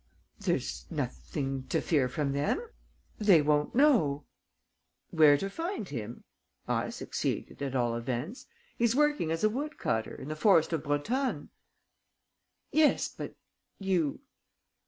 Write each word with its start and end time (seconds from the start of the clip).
There's 0.39 0.87
nothing 0.89 1.67
to 1.67 1.79
fear 1.79 2.09
from 2.09 2.31
them.... 2.33 2.67
They 3.19 3.39
won't 3.39 3.75
know...." 3.75 4.25
"Where 5.11 5.37
to 5.37 5.47
find 5.47 5.87
him? 5.87 6.23
I 6.67 6.89
succeeded, 6.89 7.61
at 7.61 7.75
all 7.75 7.95
events. 7.95 8.47
He's 8.79 8.95
working 8.95 9.29
as 9.29 9.43
a 9.43 9.49
woodcutter, 9.51 10.15
in 10.15 10.27
the 10.29 10.35
forest 10.35 10.73
of 10.73 10.81
Brotonne." 10.81 11.49
"Yes, 12.71 13.09
but... 13.15 13.35
you 13.77 14.21